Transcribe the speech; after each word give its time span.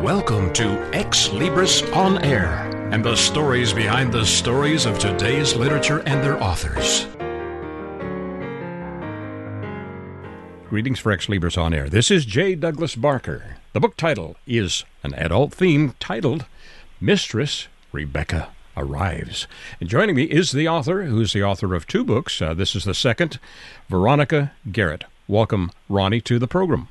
Welcome 0.00 0.50
to 0.54 0.62
Xlibris 0.92 1.94
On 1.94 2.24
Air 2.24 2.70
and 2.90 3.04
the 3.04 3.14
stories 3.14 3.74
behind 3.74 4.10
the 4.10 4.24
stories 4.24 4.86
of 4.86 4.98
today's 4.98 5.54
literature 5.54 5.98
and 6.06 6.24
their 6.24 6.42
authors. 6.42 7.04
Greetings 10.70 11.00
for 11.00 11.14
Xlibris 11.14 11.58
On 11.58 11.74
Air. 11.74 11.90
This 11.90 12.10
is 12.10 12.24
J. 12.24 12.54
Douglas 12.54 12.96
Barker. 12.96 13.58
The 13.74 13.80
book 13.80 13.94
title 13.98 14.36
is 14.46 14.86
an 15.02 15.12
adult 15.16 15.52
theme 15.52 15.94
titled 16.00 16.46
Mistress 16.98 17.68
Rebecca 17.92 18.48
Arrives. 18.78 19.46
And 19.80 19.90
joining 19.90 20.16
me 20.16 20.22
is 20.22 20.52
the 20.52 20.66
author, 20.66 21.02
who's 21.02 21.34
the 21.34 21.42
author 21.42 21.74
of 21.74 21.86
two 21.86 22.04
books. 22.04 22.40
Uh, 22.40 22.54
this 22.54 22.74
is 22.74 22.84
the 22.84 22.94
second, 22.94 23.38
Veronica 23.90 24.52
Garrett. 24.72 25.04
Welcome, 25.28 25.70
Ronnie, 25.90 26.22
to 26.22 26.38
the 26.38 26.48
program. 26.48 26.88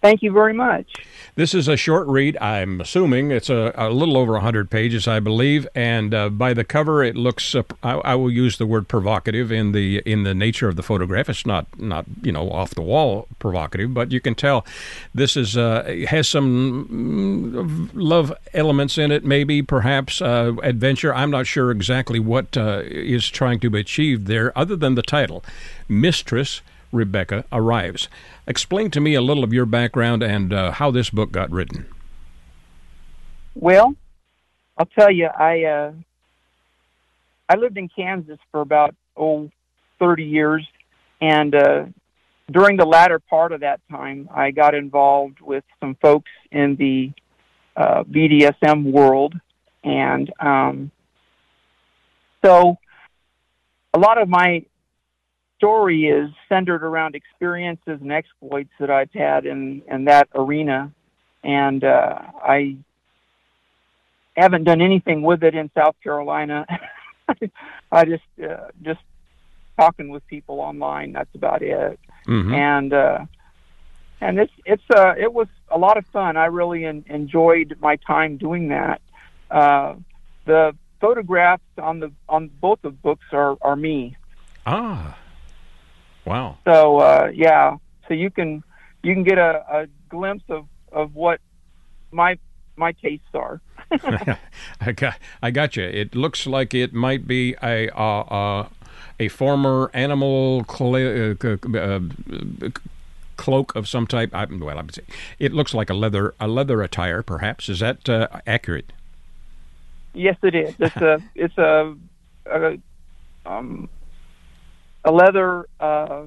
Thank 0.00 0.22
you 0.22 0.30
very 0.30 0.52
much. 0.52 0.94
This 1.34 1.54
is 1.54 1.66
a 1.66 1.76
short 1.76 2.06
read. 2.06 2.36
I'm 2.38 2.80
assuming 2.80 3.32
it's 3.32 3.50
a, 3.50 3.72
a 3.76 3.90
little 3.90 4.16
over 4.16 4.32
100 4.34 4.70
pages, 4.70 5.08
I 5.08 5.18
believe, 5.18 5.66
and 5.74 6.14
uh, 6.14 6.28
by 6.28 6.54
the 6.54 6.62
cover, 6.62 7.02
it 7.02 7.16
looks. 7.16 7.54
Uh, 7.54 7.64
I, 7.82 7.92
I, 7.94 8.14
will 8.14 8.30
use 8.30 8.58
the 8.58 8.66
word 8.66 8.86
provocative 8.86 9.50
in 9.50 9.72
the 9.72 9.98
in 10.06 10.22
the 10.22 10.34
nature 10.34 10.68
of 10.68 10.76
the 10.76 10.84
photograph. 10.84 11.28
It's 11.28 11.46
not 11.46 11.66
not 11.78 12.06
you 12.22 12.30
know 12.30 12.50
off 12.50 12.74
the 12.74 12.82
wall 12.82 13.26
provocative, 13.40 13.92
but 13.92 14.12
you 14.12 14.20
can 14.20 14.36
tell 14.36 14.64
this 15.14 15.36
is 15.36 15.56
uh, 15.56 16.04
has 16.08 16.28
some 16.28 16.88
mm, 16.88 17.90
love 17.92 18.32
elements 18.54 18.98
in 18.98 19.10
it, 19.10 19.24
maybe 19.24 19.62
perhaps 19.62 20.22
uh, 20.22 20.52
adventure. 20.62 21.12
I'm 21.12 21.30
not 21.30 21.48
sure 21.48 21.72
exactly 21.72 22.20
what 22.20 22.56
uh, 22.56 22.82
is 22.84 23.28
trying 23.28 23.58
to 23.60 23.70
be 23.70 23.80
achieved 23.80 24.26
there, 24.26 24.56
other 24.56 24.76
than 24.76 24.94
the 24.94 25.02
title, 25.02 25.44
Mistress 25.88 26.62
Rebecca 26.92 27.44
arrives. 27.52 28.08
Explain 28.46 28.90
to 28.92 29.00
me 29.00 29.14
a 29.14 29.20
little 29.20 29.44
of 29.44 29.52
your 29.52 29.66
background 29.66 30.22
and 30.22 30.52
uh, 30.52 30.72
how 30.72 30.90
this 30.90 31.10
book 31.10 31.32
got 31.32 31.50
written. 31.50 31.86
Well, 33.54 33.94
I'll 34.76 34.86
tell 34.86 35.10
you, 35.10 35.26
I 35.26 35.64
uh, 35.64 35.92
I 37.48 37.56
lived 37.56 37.76
in 37.76 37.88
Kansas 37.88 38.38
for 38.52 38.60
about 38.60 38.94
oh 39.16 39.50
30 39.98 40.24
years, 40.24 40.66
and 41.20 41.54
uh, 41.54 41.86
during 42.50 42.76
the 42.76 42.86
latter 42.86 43.18
part 43.18 43.52
of 43.52 43.60
that 43.60 43.80
time, 43.90 44.28
I 44.32 44.52
got 44.52 44.74
involved 44.74 45.40
with 45.40 45.64
some 45.80 45.96
folks 46.00 46.30
in 46.52 46.76
the 46.76 47.12
uh, 47.76 48.04
BDSM 48.04 48.92
world, 48.92 49.34
and 49.82 50.32
um, 50.40 50.90
so 52.44 52.78
a 53.94 53.98
lot 53.98 54.18
of 54.18 54.28
my 54.28 54.64
story 55.58 56.06
is 56.06 56.30
centered 56.48 56.82
around 56.82 57.14
experiences 57.14 58.00
and 58.00 58.12
exploits 58.12 58.70
that 58.80 58.90
I've 58.90 59.12
had 59.12 59.44
in 59.44 59.82
in 59.88 60.04
that 60.04 60.28
arena, 60.34 60.92
and 61.44 61.84
uh, 61.84 62.20
I 62.42 62.76
haven't 64.36 64.64
done 64.64 64.80
anything 64.80 65.22
with 65.22 65.42
it 65.42 65.54
in 65.54 65.70
South 65.74 65.96
Carolina. 66.02 66.64
I 67.92 68.04
just 68.04 68.22
uh, 68.42 68.68
just 68.82 69.00
talking 69.76 70.08
with 70.08 70.26
people 70.28 70.60
online. 70.60 71.12
That's 71.12 71.34
about 71.34 71.62
it. 71.62 71.98
Mm-hmm. 72.26 72.54
And 72.54 72.92
uh, 72.92 73.18
and 74.20 74.38
it's 74.38 74.52
it's 74.64 74.90
uh, 74.94 75.14
it 75.18 75.32
was 75.32 75.48
a 75.70 75.76
lot 75.76 75.98
of 75.98 76.06
fun. 76.06 76.36
I 76.36 76.46
really 76.46 76.84
en- 76.84 77.04
enjoyed 77.08 77.76
my 77.80 77.96
time 77.96 78.36
doing 78.36 78.68
that. 78.68 79.00
Uh, 79.50 79.96
the 80.44 80.74
photographs 81.00 81.62
on 81.78 81.98
the 81.98 82.12
on 82.28 82.48
both 82.60 82.84
of 82.84 83.02
books 83.02 83.26
are 83.32 83.56
are 83.60 83.76
me. 83.76 84.16
Ah. 84.64 85.16
Wow. 86.28 86.58
So 86.64 86.98
uh, 86.98 87.30
yeah, 87.34 87.76
so 88.06 88.14
you 88.14 88.30
can 88.30 88.62
you 89.02 89.14
can 89.14 89.24
get 89.24 89.38
a, 89.38 89.64
a 89.70 89.86
glimpse 90.08 90.44
of, 90.50 90.66
of 90.92 91.14
what 91.14 91.40
my 92.10 92.38
my 92.76 92.92
tastes 92.92 93.26
are. 93.34 93.60
I 94.80 94.92
got 94.92 95.18
I 95.42 95.50
got 95.50 95.76
you. 95.76 95.84
It 95.84 96.14
looks 96.14 96.46
like 96.46 96.74
it 96.74 96.92
might 96.92 97.26
be 97.26 97.56
a 97.62 97.88
uh, 97.90 98.20
uh, 98.20 98.68
a 99.18 99.28
former 99.28 99.90
animal 99.94 100.64
cl- 100.68 100.96
uh, 100.96 101.34
uh, 101.78 102.00
cloak 103.36 103.74
of 103.74 103.88
some 103.88 104.06
type. 104.06 104.34
I, 104.34 104.44
well, 104.44 104.78
I'm 104.78 104.90
saying 104.90 105.08
it 105.38 105.54
looks 105.54 105.72
like 105.72 105.88
a 105.88 105.94
leather 105.94 106.34
a 106.38 106.46
leather 106.46 106.82
attire, 106.82 107.22
perhaps. 107.22 107.70
Is 107.70 107.80
that 107.80 108.06
uh, 108.08 108.28
accurate? 108.46 108.92
Yes, 110.12 110.36
it 110.42 110.54
is. 110.54 110.74
It's 110.78 110.96
a 110.96 111.22
it's 111.34 111.56
a, 111.56 111.94
a 112.46 112.78
um, 113.46 113.88
a 115.08 115.10
leather 115.10 115.66
uh, 115.80 116.24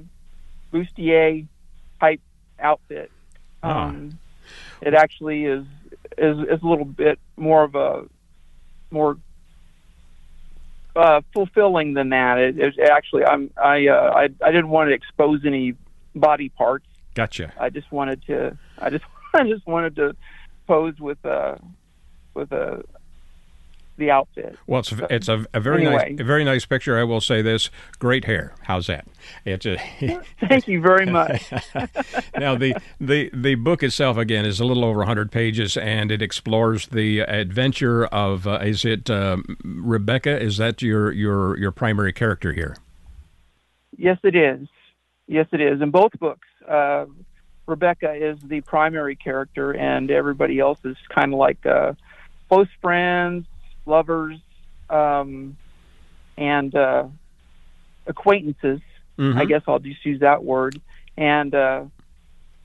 bustier 0.73 1.45
type 1.99 2.19
outfit. 2.59 3.11
Ah. 3.61 3.89
Um, 3.89 4.17
It 4.81 4.95
actually 4.95 5.45
is, 5.45 5.63
is 6.17 6.39
is 6.39 6.61
a 6.63 6.67
little 6.67 6.85
bit 6.85 7.19
more 7.37 7.63
of 7.63 7.75
a 7.75 8.05
more 8.89 9.17
uh, 10.95 11.21
fulfilling 11.33 11.93
than 11.93 12.09
that. 12.09 12.39
It, 12.39 12.57
it 12.57 12.89
actually 12.89 13.23
I'm 13.23 13.51
I, 13.55 13.87
uh, 13.87 14.13
I 14.15 14.23
I 14.43 14.51
didn't 14.51 14.69
want 14.69 14.89
to 14.89 14.95
expose 14.95 15.45
any 15.45 15.75
body 16.15 16.49
parts. 16.49 16.87
Gotcha. 17.13 17.53
I 17.59 17.69
just 17.69 17.91
wanted 17.91 18.25
to 18.25 18.57
I 18.79 18.89
just 18.89 19.05
I 19.35 19.43
just 19.43 19.67
wanted 19.67 19.95
to 19.97 20.15
pose 20.65 20.99
with 20.99 21.23
a 21.23 21.59
with 22.33 22.51
a 22.51 22.83
the 23.97 24.11
outfit. 24.11 24.57
Well, 24.67 24.79
it's 24.79 24.91
a, 24.91 25.13
it's 25.13 25.27
a, 25.27 25.45
a 25.53 25.59
very 25.59 25.85
anyway. 25.85 26.11
nice 26.11 26.19
a 26.19 26.23
very 26.23 26.43
nice 26.43 26.65
picture. 26.65 26.97
I 26.97 27.03
will 27.03 27.21
say 27.21 27.41
this: 27.41 27.69
great 27.99 28.25
hair. 28.25 28.53
How's 28.63 28.87
that? 28.87 29.07
It's 29.45 29.65
a 29.65 29.77
thank 30.47 30.67
you 30.67 30.81
very 30.81 31.05
much. 31.05 31.51
now 32.37 32.55
the 32.55 32.75
the 32.99 33.29
the 33.33 33.55
book 33.55 33.83
itself 33.83 34.17
again 34.17 34.45
is 34.45 34.59
a 34.59 34.65
little 34.65 34.85
over 34.85 34.99
100 34.99 35.31
pages, 35.31 35.77
and 35.77 36.11
it 36.11 36.21
explores 36.21 36.87
the 36.87 37.19
adventure 37.19 38.05
of 38.05 38.47
uh, 38.47 38.59
is 38.63 38.85
it 38.85 39.09
uh, 39.09 39.37
Rebecca? 39.63 40.39
Is 40.39 40.57
that 40.57 40.81
your 40.81 41.11
your 41.11 41.57
your 41.57 41.71
primary 41.71 42.13
character 42.13 42.53
here? 42.53 42.77
Yes, 43.97 44.17
it 44.23 44.35
is. 44.35 44.67
Yes, 45.27 45.47
it 45.51 45.61
is. 45.61 45.81
In 45.81 45.91
both 45.91 46.11
books. 46.19 46.47
Uh, 46.67 47.05
Rebecca 47.67 48.13
is 48.13 48.37
the 48.43 48.61
primary 48.61 49.15
character, 49.15 49.71
and 49.71 50.11
everybody 50.11 50.59
else 50.59 50.79
is 50.83 50.97
kind 51.09 51.33
of 51.33 51.39
like 51.39 51.65
uh, 51.65 51.93
close 52.49 52.67
friends, 52.81 53.45
lovers, 53.85 54.37
um, 54.89 55.57
and 56.37 56.73
uh, 56.75 57.05
acquaintances. 58.07 58.81
Mm-hmm. 59.17 59.37
I 59.37 59.45
guess 59.45 59.61
I'll 59.67 59.79
just 59.79 60.05
use 60.05 60.21
that 60.21 60.43
word. 60.43 60.81
And 61.17 61.53
uh, 61.53 61.83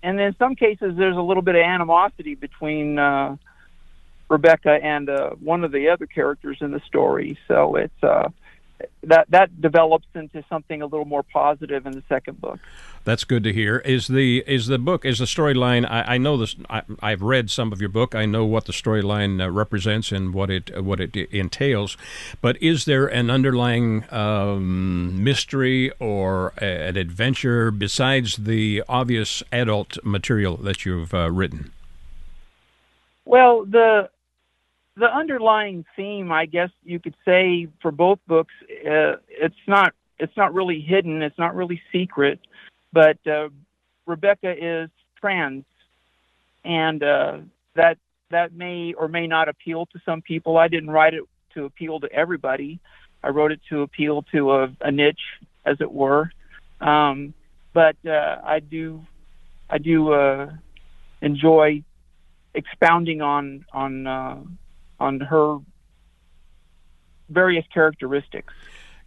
and 0.03 0.21
in 0.21 0.35
some 0.39 0.55
cases, 0.55 0.95
there's 0.97 1.17
a 1.17 1.21
little 1.21 1.43
bit 1.43 1.57
of 1.57 1.63
animosity 1.63 2.35
between 2.35 2.99
uh, 2.99 3.37
Rebecca 4.29 4.79
and 4.83 5.09
uh, 5.09 5.31
one 5.31 5.65
of 5.65 5.73
the 5.73 5.89
other 5.89 6.07
characters 6.07 6.59
in 6.61 6.71
the 6.71 6.81
story. 6.87 7.39
So 7.49 7.77
it's 7.77 8.03
uh, 8.03 8.29
that 9.07 9.31
that 9.31 9.61
develops 9.61 10.07
into 10.15 10.45
something 10.49 10.83
a 10.83 10.87
little 10.87 11.05
more 11.05 11.23
positive 11.23 11.87
in 11.87 11.93
the 11.93 12.03
second 12.09 12.41
book. 12.41 12.59
That's 13.05 13.23
good 13.23 13.45
to 13.45 13.53
hear. 13.53 13.79
Is 13.79 14.09
the 14.09 14.43
is 14.47 14.67
the 14.67 14.79
book 14.79 15.05
is 15.05 15.21
the 15.21 15.27
storyline? 15.27 15.89
I, 15.89 16.15
I, 16.15 16.19
know 16.19 16.37
this. 16.37 16.57
I, 16.69 16.83
have 17.11 17.23
read 17.23 17.51
some 17.51 17.73
of 17.73 17.81
your 17.81 17.89
book. 17.89 18.17
I 18.17 18.27
know 18.27 18.45
what 18.45 18.65
the 18.65 18.73
storyline 18.73 19.41
uh, 19.43 19.49
represents 19.51 20.11
and 20.11 20.35
what 20.35 20.51
it 20.51 20.83
what 20.83 21.01
it 21.01 21.15
entails. 21.17 21.97
But 22.41 22.61
is 22.61 22.85
there 22.85 23.07
an 23.07 23.31
underlying 23.31 24.13
um, 24.13 25.23
mystery 25.23 25.93
or 26.01 26.53
a, 26.61 26.89
an 26.89 26.97
adventure 26.97 27.71
besides 27.71 28.37
the 28.37 28.83
obvious 28.89 29.43
adult 29.53 29.99
material 30.05 30.57
that 30.57 30.85
you've 30.85 31.15
uh, 31.15 31.31
written? 31.31 31.71
Well, 33.25 33.65
the 33.65 34.11
the 34.97 35.15
underlying 35.15 35.85
theme, 35.95 36.33
I 36.33 36.47
guess 36.47 36.71
you 36.83 36.99
could 36.99 37.15
say, 37.25 37.69
for 37.83 37.91
both 37.91 38.19
books, 38.27 38.55
uh, 38.63 39.17
it's 39.29 39.55
not 39.67 39.93
it's 40.19 40.37
not 40.37 40.55
really 40.55 40.81
hidden, 40.81 41.23
it's 41.23 41.39
not 41.39 41.55
really 41.55 41.81
secret, 41.93 42.41
but 42.93 43.19
uh, 43.27 43.51
Rebecca 44.07 44.55
is 44.57 44.89
trans, 45.21 45.65
and 46.65 47.03
uh, 47.03 47.39
that 47.75 47.99
that 48.31 48.55
may 48.55 48.95
or 48.95 49.09
may 49.09 49.27
not 49.27 49.49
appeal 49.49 49.87
to 49.87 50.01
some 50.05 50.23
people. 50.23 50.57
I 50.57 50.69
didn't 50.69 50.91
write 50.91 51.15
it 51.15 51.25
to 51.55 51.65
appeal 51.65 52.01
to 52.01 52.11
everybody. 52.11 52.81
I 53.23 53.29
wrote 53.29 53.53
it 53.53 53.61
to 53.69 53.83
appeal 53.83 54.23
to 54.33 54.53
a, 54.53 54.69
a 54.81 54.91
niche, 54.91 55.21
as 55.65 55.81
it 55.81 55.93
were. 55.93 56.31
Um, 56.81 57.35
but 57.75 57.97
uh, 58.07 58.39
I 58.43 58.61
do 58.61 59.05
I 59.69 59.77
do 59.77 60.13
uh, 60.13 60.51
enjoy 61.21 61.83
expounding 62.55 63.21
on 63.21 63.67
on 63.73 64.07
uh, 64.07 64.37
on 64.99 65.21
her 65.21 65.59
various 67.29 67.65
characteristics. 67.73 68.53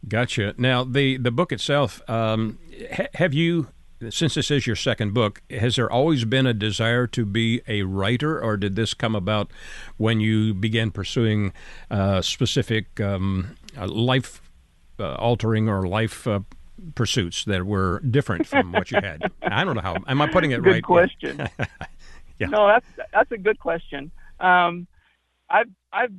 Gotcha. 0.08 0.54
Now, 0.58 0.84
the 0.84 1.18
the 1.18 1.32
book 1.32 1.52
itself, 1.52 2.02
um, 2.10 2.58
ha- 2.94 3.08
have 3.16 3.34
you? 3.34 3.68
Since 4.10 4.36
this 4.36 4.50
is 4.50 4.66
your 4.66 4.78
second 4.78 5.14
book, 5.14 5.42
has 5.50 5.76
there 5.76 5.92
always 5.92 6.24
been 6.24 6.48
a 6.48 6.54
desire 6.54 7.06
to 7.08 7.26
be 7.26 7.62
a 7.68 7.84
writer, 7.84 8.42
or 8.42 8.56
did 8.56 8.78
this 8.78 8.94
come 8.94 9.14
about 9.14 9.52
when 9.98 10.22
you 10.22 10.54
began 10.54 10.90
pursuing 10.90 11.52
uh, 11.92 12.22
specific 12.22 13.02
um, 13.02 13.58
uh, 13.78 13.88
life 13.88 14.42
uh, 15.02 15.16
altering 15.16 15.68
or 15.68 15.86
life 15.86 16.26
uh, 16.28 16.40
pursuits 16.96 17.44
that 17.44 17.66
were 17.66 18.00
different 18.10 18.48
from 18.48 18.72
what 18.72 18.90
you 18.90 19.02
had? 19.02 19.22
I 19.42 19.66
don't 19.66 19.76
know 19.76 19.82
how. 19.82 19.98
Am 20.08 20.22
I 20.22 20.28
putting 20.28 20.52
it 20.52 20.64
Good 20.64 20.72
right? 20.72 20.82
Good 20.82 20.84
question. 20.84 21.50
Yeah. 22.40 22.48
No, 22.48 22.68
that's 22.68 22.86
that's 23.12 23.32
a 23.34 23.38
good 23.38 23.60
question. 23.60 24.12
Um, 24.40 24.88
I've 25.50 25.68
I've 25.92 26.14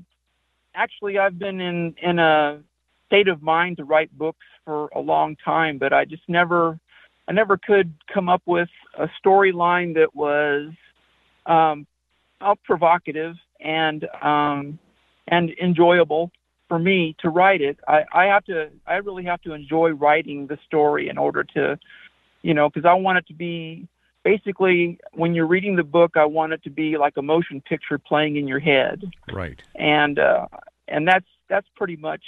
actually 0.74 1.18
I've 1.18 1.38
been 1.38 1.60
in 1.60 1.94
in 2.02 2.18
a 2.18 2.60
state 3.06 3.28
of 3.28 3.42
mind 3.42 3.78
to 3.78 3.84
write 3.84 4.16
books 4.16 4.46
for 4.64 4.88
a 4.94 5.00
long 5.00 5.36
time, 5.44 5.78
but 5.78 5.92
I 5.92 6.04
just 6.04 6.22
never 6.28 6.78
I 7.28 7.32
never 7.32 7.56
could 7.56 7.92
come 8.12 8.28
up 8.28 8.42
with 8.46 8.68
a 8.98 9.08
storyline 9.24 9.94
that 9.94 10.14
was 10.14 10.72
um, 11.46 11.86
provocative 12.64 13.36
and 13.60 14.06
um, 14.22 14.78
and 15.28 15.50
enjoyable 15.62 16.30
for 16.68 16.78
me 16.78 17.16
to 17.20 17.28
write 17.28 17.60
it. 17.60 17.78
I, 17.86 18.04
I 18.12 18.24
have 18.26 18.44
to 18.46 18.70
I 18.86 18.96
really 18.96 19.24
have 19.24 19.40
to 19.42 19.52
enjoy 19.52 19.90
writing 19.90 20.46
the 20.46 20.58
story 20.66 21.08
in 21.08 21.18
order 21.18 21.44
to 21.54 21.78
you 22.42 22.54
know 22.54 22.68
because 22.68 22.86
I 22.86 22.94
want 22.94 23.18
it 23.18 23.26
to 23.28 23.34
be 23.34 23.88
basically 24.30 24.98
when 25.12 25.34
you're 25.34 25.46
reading 25.46 25.74
the 25.76 25.82
book 25.98 26.12
I 26.16 26.24
want 26.24 26.52
it 26.52 26.62
to 26.64 26.70
be 26.70 26.96
like 26.96 27.16
a 27.16 27.22
motion 27.22 27.60
picture 27.60 27.98
playing 27.98 28.36
in 28.36 28.46
your 28.46 28.60
head. 28.60 29.10
Right. 29.32 29.60
And 29.74 30.18
uh, 30.18 30.46
and 30.86 31.06
that's 31.06 31.30
that's 31.48 31.66
pretty 31.74 31.96
much 31.96 32.22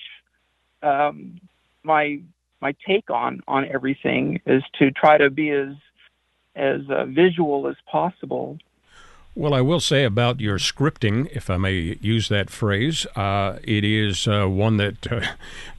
um, 0.83 1.41
my 1.85 2.21
my 2.61 2.75
take 2.87 3.09
on 3.11 3.41
on 3.47 3.69
everything 3.69 4.41
is 4.47 4.63
to 4.79 4.91
try 4.91 5.17
to 5.19 5.31
be 5.31 5.51
as 5.51 5.75
as 6.57 6.81
uh, 6.91 7.05
visual 7.07 7.69
as 7.69 7.77
possible. 7.91 8.59
Well, 9.34 9.55
I 9.55 9.62
will 9.62 9.81
say 9.81 10.05
about 10.05 10.40
your 10.40 10.58
scripting, 10.58 11.26
if 11.34 11.49
I 11.49 11.56
may 11.56 11.96
use 12.02 12.29
that 12.29 12.50
phrase, 12.50 13.06
uh, 13.17 13.61
it 13.64 13.82
is 13.82 14.29
uh, 14.29 14.44
one 14.44 14.76
that 14.76 15.11
uh, 15.11 15.23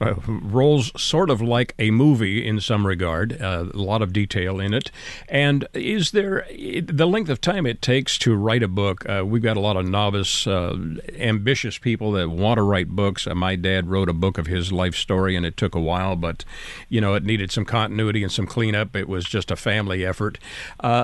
uh 0.00 0.14
rolls 0.26 0.90
sort 1.00 1.30
of 1.30 1.40
like 1.40 1.72
a 1.78 1.92
movie 1.92 2.44
in 2.44 2.58
some 2.58 2.84
regard, 2.84 3.40
uh, 3.40 3.66
a 3.72 3.76
lot 3.76 4.02
of 4.02 4.12
detail 4.12 4.58
in 4.58 4.74
it. 4.74 4.90
And 5.28 5.68
is 5.72 6.10
there 6.10 6.44
the 6.50 7.06
length 7.06 7.30
of 7.30 7.40
time 7.40 7.64
it 7.64 7.80
takes 7.80 8.18
to 8.18 8.34
write 8.34 8.64
a 8.64 8.68
book? 8.68 9.08
Uh, 9.08 9.22
we've 9.24 9.40
got 9.40 9.56
a 9.56 9.60
lot 9.60 9.76
of 9.76 9.86
novice, 9.86 10.48
ambitious 10.48 11.78
people 11.78 12.10
that 12.12 12.30
want 12.30 12.58
to 12.58 12.62
write 12.62 12.88
books. 12.88 13.28
my 13.36 13.54
dad 13.54 13.88
wrote 13.88 14.08
a 14.08 14.12
book 14.14 14.36
of 14.36 14.48
his 14.48 14.72
life 14.72 14.96
story, 14.96 15.36
and 15.36 15.46
it 15.46 15.56
took 15.56 15.76
a 15.76 15.80
while, 15.80 16.16
but 16.16 16.44
you 16.88 17.00
know 17.00 17.14
it 17.14 17.22
needed 17.22 17.52
some 17.52 17.64
continuity 17.64 18.24
and 18.24 18.32
some 18.32 18.48
cleanup. 18.48 18.96
It 18.96 19.08
was 19.08 19.24
just 19.24 19.52
a 19.52 19.56
family 19.56 20.04
effort. 20.04 20.38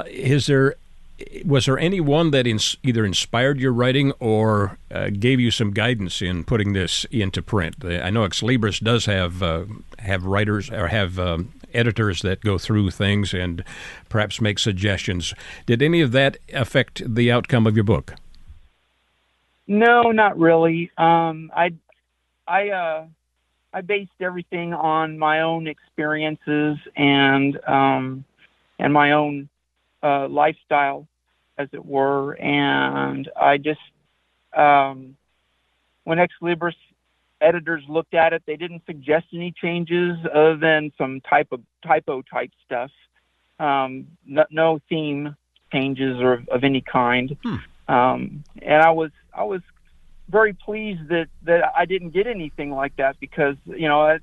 is 0.09 0.47
there 0.47 0.75
was 1.45 1.67
there 1.67 1.79
any 1.79 2.01
one 2.01 2.31
that 2.31 2.47
ins- 2.47 2.77
either 2.83 3.05
inspired 3.05 3.61
your 3.61 3.73
writing 3.73 4.13
or 4.21 4.79
uh, 4.91 5.11
gave 5.11 5.41
you 5.41 5.51
some 5.51 5.71
guidance 5.71 6.23
in 6.23 6.45
putting 6.45 6.73
this 6.73 7.05
into 7.11 7.43
print? 7.43 7.77
I 7.85 8.11
know 8.11 8.27
Xlibris 8.27 8.83
does 8.83 9.07
have 9.07 9.43
uh, 9.43 9.65
have 9.99 10.25
writers 10.25 10.71
or 10.71 10.89
have 10.89 11.19
um, 11.19 11.53
editors 11.73 12.23
that 12.23 12.41
go 12.41 12.59
through 12.59 12.91
things 12.91 13.35
and 13.35 13.65
perhaps 14.09 14.41
make 14.41 14.59
suggestions. 14.59 15.35
Did 15.67 15.83
any 15.83 16.01
of 16.01 16.13
that 16.13 16.39
affect 16.53 17.03
the 17.15 17.31
outcome 17.31 17.67
of 17.67 17.77
your 17.77 17.85
book? 17.85 18.15
No, 19.67 20.11
not 20.11 20.39
really. 20.39 20.91
Um, 20.99 21.51
I 21.55 21.75
I 22.47 22.71
uh, 22.71 23.07
I 23.73 23.81
based 23.83 24.11
everything 24.21 24.75
on 24.75 25.19
my 25.19 25.43
own 25.43 25.67
experiences 25.67 26.79
and 26.97 27.59
um, 27.69 28.25
and 28.79 28.93
my 28.93 29.13
own 29.13 29.49
uh, 30.03 30.27
lifestyle 30.29 31.07
as 31.61 31.69
it 31.73 31.85
were. 31.85 32.35
And 32.35 33.29
I 33.41 33.59
just, 33.59 33.81
um, 34.57 35.17
when 36.05 36.19
Ex 36.19 36.33
Libris 36.43 36.75
editors 37.41 37.83
looked 37.89 38.15
at 38.15 38.33
it, 38.33 38.43
they 38.47 38.57
didn't 38.57 38.83
suggest 38.87 39.27
any 39.33 39.53
changes 39.53 40.19
other 40.35 40.57
than 40.57 40.93
some 40.99 41.21
type 41.21 41.49
of 41.53 41.61
typo 41.87 42.23
type 42.23 42.51
stuff. 42.65 42.91
Um, 43.59 44.07
no, 44.27 44.45
no, 44.51 44.81
theme 44.89 45.37
changes 45.73 46.21
or 46.21 46.43
of 46.51 46.65
any 46.65 46.81
kind. 46.81 47.37
Hmm. 47.43 47.57
Um, 47.93 48.45
and 48.63 48.83
I 48.83 48.91
was 48.91 49.11
I 49.35 49.45
was 49.45 49.61
very 50.29 50.53
pleased 50.53 51.09
that 51.09 51.27
that 51.45 51.73
I 51.77 51.85
didn't 51.85 52.11
get 52.11 52.27
anything 52.27 52.71
like 52.71 52.97
that 52.97 53.19
because 53.21 53.57
you 53.67 53.89
know 53.89 54.19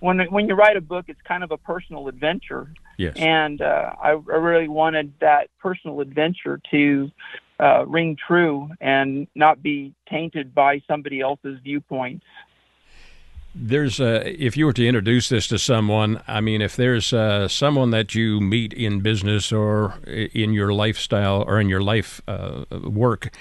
when 0.00 0.20
when 0.30 0.48
you 0.48 0.54
write 0.54 0.76
a 0.76 0.80
book, 0.80 1.06
it's 1.08 1.20
kind 1.22 1.42
of 1.42 1.50
a 1.50 1.56
personal 1.56 2.08
adventure. 2.08 2.68
Yes. 2.96 3.14
And 3.16 3.60
uh, 3.60 3.92
I, 4.02 4.10
I 4.10 4.12
really 4.12 4.68
wanted 4.68 5.12
that 5.20 5.48
personal 5.60 6.00
adventure 6.00 6.60
to 6.70 7.10
uh, 7.60 7.86
ring 7.86 8.16
true 8.16 8.70
and 8.80 9.26
not 9.34 9.62
be 9.62 9.92
tainted 10.08 10.54
by 10.54 10.82
somebody 10.86 11.20
else's 11.20 11.58
viewpoints. 11.62 12.24
There's 13.54 14.00
a, 14.00 14.30
if 14.42 14.56
you 14.56 14.66
were 14.66 14.74
to 14.74 14.86
introduce 14.86 15.30
this 15.30 15.46
to 15.48 15.58
someone, 15.58 16.22
I 16.28 16.42
mean, 16.42 16.60
if 16.60 16.76
there's 16.76 17.14
uh, 17.14 17.48
someone 17.48 17.90
that 17.90 18.14
you 18.14 18.38
meet 18.38 18.74
in 18.74 19.00
business 19.00 19.50
or 19.50 19.94
in 20.06 20.52
your 20.52 20.74
lifestyle 20.74 21.42
or 21.46 21.58
in 21.58 21.70
your 21.70 21.80
life 21.80 22.20
uh, 22.28 22.64
work, 22.84 23.34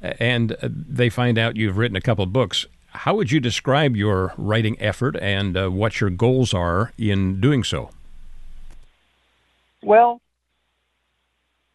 and 0.00 0.56
they 0.62 1.10
find 1.10 1.36
out 1.36 1.56
you've 1.56 1.76
written 1.76 1.96
a 1.96 2.00
couple 2.00 2.24
of 2.24 2.32
books, 2.32 2.64
how 2.92 3.14
would 3.14 3.30
you 3.30 3.40
describe 3.40 3.94
your 3.94 4.32
writing 4.38 4.80
effort 4.80 5.16
and 5.16 5.56
uh, 5.56 5.68
what 5.68 6.00
your 6.00 6.08
goals 6.08 6.54
are 6.54 6.92
in 6.96 7.38
doing 7.38 7.62
so? 7.62 7.90
Well, 9.82 10.20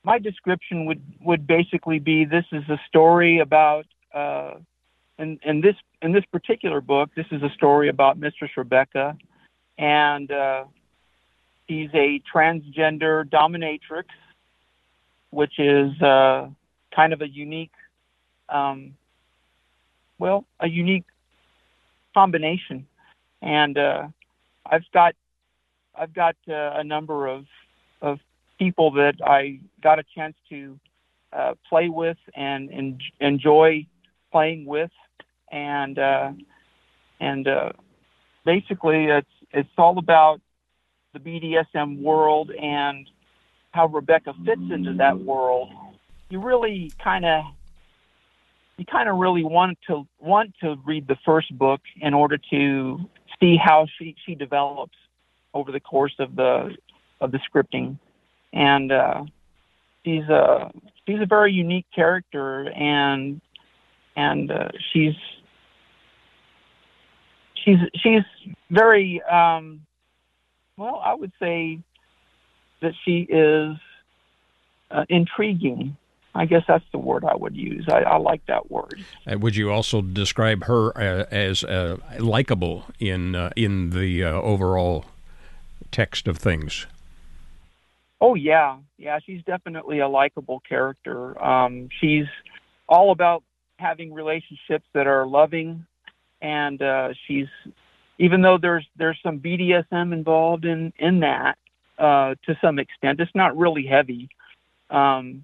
my 0.04 0.20
description 0.20 0.86
would, 0.86 1.02
would 1.22 1.48
basically 1.48 2.00
be 2.00 2.26
this 2.26 2.46
is 2.52 2.64
a 2.70 2.80
story 2.88 3.40
about, 3.40 3.86
uh, 4.14 4.56
in, 5.18 5.40
in, 5.46 5.62
this, 5.62 5.76
in 6.02 6.12
this 6.12 6.26
particular 6.32 6.82
book, 6.82 7.10
this 7.16 7.26
is 7.32 7.42
a 7.42 7.50
story 7.56 7.90
about 7.90 8.18
Mistress 8.18 8.52
Rebecca, 8.58 9.18
and 9.78 10.32
uh, 10.32 10.66
she's 11.68 11.90
a 11.94 12.22
transgender 12.34 13.24
dominatrix, 13.24 14.06
which 15.30 15.58
is 15.58 16.00
uh, 16.02 16.48
kind 16.96 17.14
of 17.14 17.22
a 17.22 17.28
unique, 17.28 17.72
um, 18.50 18.96
well, 20.20 20.46
a 20.60 20.68
unique 20.68 21.06
combination. 22.14 22.86
And 23.42 23.78
uh, 23.78 24.08
I've 24.66 24.86
got 24.94 25.16
I've 25.96 26.14
got 26.14 26.36
uh, 26.48 26.72
a 26.76 26.84
number 26.84 27.28
of 27.28 27.40
of 27.40 27.46
people 28.64 28.92
that 28.92 29.16
I 29.26 29.60
got 29.82 30.00
a 30.00 30.04
chance 30.16 30.36
to 30.50 30.80
uh, 31.34 31.54
play 31.68 31.90
with 31.90 32.18
and, 32.36 32.70
and 32.70 33.02
enjoy 33.20 33.86
playing 34.32 34.66
with, 34.66 34.92
and 35.52 36.00
uh, 36.00 36.32
and 37.20 37.48
uh, 37.48 37.72
basically 38.46 39.06
it's 39.06 39.28
it's 39.52 39.70
all 39.78 39.98
about 39.98 40.42
the 41.14 41.20
BDSM 41.20 42.02
world 42.02 42.52
and 42.52 43.08
how 43.72 43.88
Rebecca 43.88 44.34
fits 44.46 44.62
into 44.72 44.94
that 44.94 45.20
world. 45.20 45.70
You 46.30 46.40
really 46.40 46.92
kind 47.04 47.26
of 47.26 47.44
you 48.78 48.86
kind 48.86 49.10
of 49.10 49.18
really 49.18 49.44
want 49.44 49.78
to 49.88 50.08
want 50.20 50.54
to 50.62 50.76
read 50.86 51.08
the 51.08 51.18
first 51.26 51.56
book 51.58 51.82
in 52.02 52.14
order 52.14 52.40
to 52.52 53.00
see 53.40 53.58
how 53.58 53.88
she 53.98 54.16
she 54.26 54.36
develops 54.36 54.98
over 55.54 55.72
the 55.72 55.80
course 55.80 56.16
of 56.20 56.36
the 56.36 56.76
of 57.22 57.32
the 57.32 57.40
scripting, 57.40 57.98
and 58.54 58.92
uh, 58.92 59.24
she's 60.06 60.24
a 60.30 60.72
she's 61.06 61.20
a 61.22 61.26
very 61.26 61.52
unique 61.52 61.88
character, 61.94 62.70
and 62.70 63.42
and 64.16 64.52
uh, 64.52 64.70
she's 64.92 65.16
she's 67.56 67.78
she's 67.96 68.24
very 68.70 69.22
um, 69.24 69.82
well. 70.78 71.02
I 71.04 71.14
would 71.14 71.32
say 71.40 71.80
that 72.82 72.94
she 73.04 73.22
is 73.30 73.76
uh, 74.92 75.06
intriguing 75.10 75.98
I 76.36 76.46
guess 76.46 76.64
that's 76.68 76.86
the 76.92 76.98
word 76.98 77.24
I 77.26 77.36
would 77.36 77.56
use. 77.56 77.86
I, 77.88 78.00
I 78.00 78.18
like 78.18 78.46
that 78.48 78.72
word. 78.72 79.04
Uh, 79.28 79.38
would 79.38 79.56
you 79.56 79.72
also 79.72 80.02
describe 80.02 80.64
her 80.64 80.98
uh, 80.98 81.26
as 81.30 81.64
uh, 81.64 81.98
likable 82.20 82.86
in 83.00 83.36
uh, 83.36 83.52
in 83.56 83.92
the 83.92 84.24
uh, 84.24 84.32
overall 84.32 85.06
text 85.92 86.28
of 86.28 86.38
things? 86.38 86.88
Oh 88.24 88.36
yeah, 88.36 88.78
yeah. 88.98 89.20
She's 89.26 89.44
definitely 89.44 90.00
a 90.00 90.08
likable 90.08 90.62
character. 90.62 91.38
Um, 91.44 91.90
she's 92.00 92.28
all 92.88 93.12
about 93.12 93.44
having 93.80 94.14
relationships 94.14 94.86
that 94.94 95.08
are 95.08 95.28
loving, 95.28 95.86
and 96.42 96.82
uh, 96.82 97.10
she's 97.28 97.48
even 98.20 98.42
though 98.42 98.58
there's 98.58 98.88
there's 98.96 99.20
some 99.22 99.42
BDSM 99.42 100.14
involved 100.14 100.64
in 100.64 100.94
in 100.98 101.20
that 101.20 101.58
uh, 102.00 102.36
to 102.46 102.58
some 102.62 102.80
extent. 102.80 103.20
It's 103.20 103.36
not 103.36 103.58
really 103.58 103.86
heavy. 103.86 104.30
Um, 104.90 105.44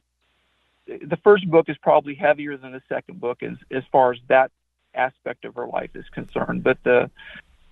the 0.87 1.17
first 1.21 1.51
book 1.51 1.67
is 1.67 1.75
probably 1.83 2.15
heavier 2.15 2.55
than 2.55 2.71
the 2.71 2.81
second 2.87 3.19
book 3.19 3.43
as 3.43 3.57
as 3.71 3.83
far 3.91 4.13
as 4.13 4.19
that 4.29 4.51
aspect 4.95 5.43
of 5.43 5.55
her 5.55 5.67
life 5.67 5.91
is 5.95 6.05
concerned. 6.13 6.63
But 6.63 6.77
the 6.85 7.11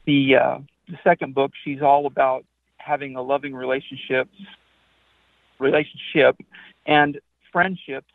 the 0.03 0.35
uh, 0.35 0.57
the 0.89 0.99
second 1.01 1.33
book, 1.33 1.53
she's 1.63 1.81
all 1.81 2.07
about 2.07 2.43
having 2.75 3.15
a 3.15 3.21
loving 3.21 3.55
relationship, 3.55 4.27
relationship, 5.59 6.37
and 6.85 7.19
friendships 7.51 8.11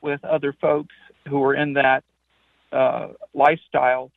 with 0.00 0.24
other 0.24 0.52
folks 0.60 0.94
who 1.28 1.42
are 1.42 1.54
in 1.54 1.74
that 1.74 2.04
uh, 2.72 3.08
lifestyle. 3.34 4.10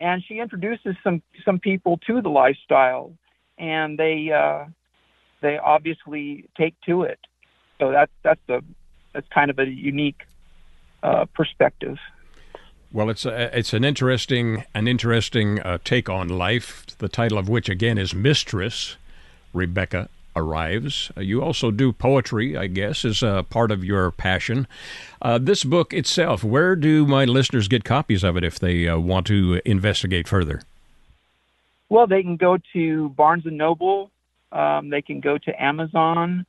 And 0.00 0.22
she 0.26 0.38
introduces 0.38 0.96
some 1.02 1.22
some 1.44 1.58
people 1.58 1.98
to 2.06 2.20
the 2.20 2.28
lifestyle, 2.28 3.12
and 3.58 3.98
they 3.98 4.30
uh, 4.30 4.66
they 5.40 5.58
obviously 5.58 6.46
take 6.56 6.74
to 6.86 7.02
it. 7.02 7.20
So 7.78 7.92
that's 7.92 8.12
that's 8.22 8.40
the 8.46 8.62
that's 9.12 9.28
kind 9.28 9.50
of 9.50 9.58
a 9.58 9.66
unique 9.66 10.22
uh, 11.02 11.26
perspective. 11.34 11.98
Well, 12.92 13.10
it's 13.10 13.26
a, 13.26 13.56
it's 13.56 13.72
an 13.72 13.84
interesting 13.84 14.64
an 14.74 14.88
interesting 14.88 15.60
uh, 15.60 15.78
take 15.84 16.08
on 16.08 16.28
life. 16.28 16.86
The 16.98 17.08
title 17.08 17.38
of 17.38 17.48
which 17.48 17.68
again 17.68 17.98
is 17.98 18.14
Mistress 18.14 18.96
Rebecca 19.52 20.08
arrives. 20.36 21.10
Uh, 21.16 21.20
you 21.20 21.42
also 21.42 21.70
do 21.70 21.92
poetry, 21.92 22.56
I 22.56 22.66
guess, 22.66 23.04
is 23.04 23.22
a 23.22 23.44
part 23.48 23.70
of 23.70 23.84
your 23.84 24.10
passion. 24.10 24.66
Uh, 25.22 25.38
this 25.38 25.64
book 25.64 25.92
itself, 25.92 26.44
where 26.44 26.76
do 26.76 27.06
my 27.06 27.24
listeners 27.24 27.68
get 27.68 27.84
copies 27.84 28.24
of 28.24 28.36
it 28.36 28.44
if 28.44 28.58
they 28.58 28.88
uh, 28.88 28.98
want 28.98 29.26
to 29.28 29.60
investigate 29.64 30.28
further? 30.28 30.62
Well, 31.88 32.06
they 32.06 32.22
can 32.22 32.36
go 32.36 32.58
to 32.72 33.08
Barnes 33.10 33.46
and 33.46 33.56
Noble. 33.56 34.10
Um, 34.52 34.90
they 34.90 35.02
can 35.02 35.20
go 35.20 35.38
to 35.38 35.62
Amazon, 35.62 36.46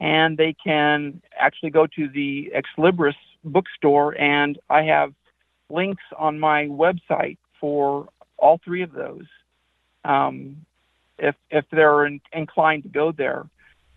and 0.00 0.36
they 0.36 0.54
can 0.64 1.22
actually 1.38 1.70
go 1.70 1.86
to 1.86 2.08
the 2.08 2.50
Ex 2.54 2.68
Libris 2.78 3.14
bookstore. 3.44 4.18
And 4.20 4.58
I 4.68 4.82
have 4.82 5.12
links 5.70 6.02
on 6.16 6.38
my 6.38 6.66
website 6.66 7.38
for 7.60 8.08
all 8.36 8.60
three 8.64 8.82
of 8.82 8.92
those. 8.92 9.26
Um, 10.04 10.64
if 11.20 11.36
if 11.50 11.64
they're 11.70 12.06
in, 12.06 12.20
inclined 12.32 12.84
to 12.84 12.88
go 12.88 13.12
there, 13.12 13.46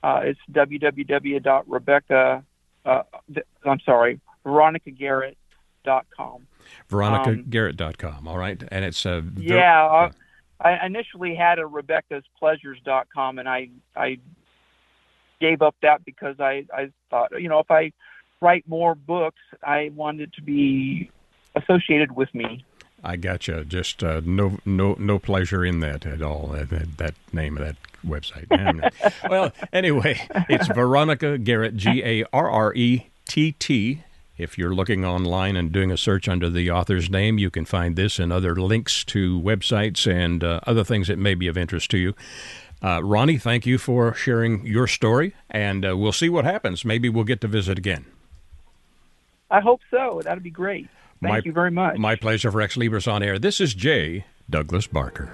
uh, 0.04 0.22
it's 0.24 0.40
www.rebecca. 0.52 2.44
Uh, 2.86 3.04
I'm 3.66 3.80
sorry, 3.80 4.20
veronicagarrett.com. 4.46 6.48
VeronicaGarrett.com. 6.90 8.28
All 8.28 8.38
right, 8.38 8.62
and 8.70 8.86
it's 8.86 9.06
a 9.06 9.14
uh, 9.14 9.22
ver- 9.22 9.42
yeah. 9.42 9.86
Uh, 9.86 10.12
I 10.60 10.86
initially 10.86 11.36
had 11.36 11.60
a 11.60 11.64
Rebecca'sPleasures.com, 11.64 13.40
and 13.40 13.50
I 13.50 13.70
I 13.96 14.20
gave 15.40 15.62
up 15.62 15.76
that 15.82 16.04
because 16.06 16.40
I 16.40 16.66
I 16.74 16.92
thought 17.10 17.32
you 17.40 17.50
know 17.50 17.60
if 17.60 17.72
I 17.72 17.92
write 18.42 18.68
more 18.68 18.96
books, 18.96 19.42
I 19.64 19.92
wanted 19.96 20.34
to 20.34 20.42
be 20.42 21.10
associated 21.56 22.16
with 22.16 22.34
me. 22.36 22.66
I 23.04 23.18
gotcha. 23.18 23.66
Just 23.66 24.04
uh, 24.04 24.22
no, 24.24 24.60
no, 24.66 24.96
no 24.98 25.20
pleasure 25.20 25.66
in 25.66 25.82
that 25.82 26.06
at 26.06 26.22
all. 26.22 26.48
That, 26.48 26.98
that 26.98 27.16
name 27.34 27.58
of 27.58 27.66
that 27.66 27.76
website. 28.06 28.48
well, 29.30 29.52
anyway, 29.74 30.26
it's 30.50 30.68
Veronica 30.68 31.38
Garrett, 31.38 31.76
G 31.76 32.02
A 32.04 32.26
R 32.32 32.50
R 32.50 32.74
E 32.74 33.08
T 33.26 33.52
T. 33.54 34.04
If 34.38 34.58
you're 34.58 34.74
looking 34.74 35.06
online 35.06 35.56
and 35.56 35.72
doing 35.72 35.92
a 35.92 35.98
search 35.98 36.28
under 36.28 36.50
the 36.50 36.72
author's 36.72 37.10
name, 37.10 37.38
you 37.38 37.52
can 37.52 37.66
find 37.66 37.96
this 37.96 38.18
and 38.18 38.34
other 38.34 38.56
links 38.56 39.04
to 39.06 39.40
websites 39.40 40.12
and 40.12 40.44
uh, 40.44 40.60
other 40.66 40.84
things 40.84 41.08
that 41.08 41.20
may 41.20 41.36
be 41.36 41.48
of 41.48 41.58
interest 41.58 41.92
to 41.92 41.98
you. 41.98 42.16
Uh, 42.82 43.02
Ronnie, 43.04 43.38
thank 43.38 43.66
you 43.66 43.78
for 43.78 44.14
sharing 44.14 44.66
your 44.66 44.88
story, 44.88 45.36
and 45.50 45.86
uh, 45.86 45.96
we'll 45.96 46.12
see 46.12 46.30
what 46.30 46.46
happens. 46.46 46.84
Maybe 46.84 47.10
we'll 47.10 47.24
get 47.24 47.42
to 47.42 47.48
visit 47.48 47.78
again. 47.78 48.06
I 49.52 49.60
hope 49.60 49.82
so. 49.92 50.22
That'd 50.24 50.44
be 50.44 50.50
great. 50.50 50.90
Thank 51.22 51.32
my, 51.34 51.42
you 51.46 51.52
very 51.54 51.72
much. 51.72 51.98
My 51.98 52.16
pleasure 52.16 52.52
for 52.52 52.60
Xlibris 52.60 53.12
on 53.12 53.24
Air. 53.24 53.40
This 53.40 53.62
is 53.62 53.74
J. 53.74 54.26
Douglas 54.50 54.88
Barker. 54.88 55.32